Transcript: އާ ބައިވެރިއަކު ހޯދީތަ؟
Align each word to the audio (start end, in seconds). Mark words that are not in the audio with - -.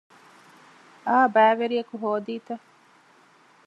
އާ 1.07 1.17
ބައިވެރިއަކު 1.35 1.95
ހޯދީތަ؟ 2.03 2.53